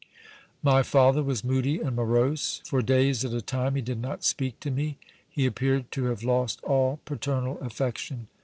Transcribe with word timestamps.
My 0.63 0.81
father 0.81 1.21
was 1.21 1.43
moody 1.43 1.79
and 1.79 1.95
morose. 1.95 2.63
For 2.65 2.81
days 2.81 3.23
at 3.23 3.33
a 3.35 3.39
time 3.43 3.75
he 3.75 3.83
did 3.83 4.01
not 4.01 4.23
speak 4.23 4.59
to 4.61 4.71
me. 4.71 4.97
He 5.29 5.45
appeared 5.45 5.91
to 5.91 6.05
have 6.05 6.23
lost 6.23 6.59
all 6.63 6.99
paternal 7.05 7.59
affection. 7.59 8.25